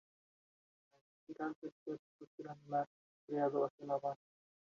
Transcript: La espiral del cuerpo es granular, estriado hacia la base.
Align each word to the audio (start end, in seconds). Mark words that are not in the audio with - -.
La 0.91 0.97
espiral 1.13 1.53
del 1.61 1.71
cuerpo 1.85 2.01
es 2.21 2.29
granular, 2.35 2.87
estriado 3.19 3.65
hacia 3.67 3.85
la 3.85 3.97
base. 3.99 4.25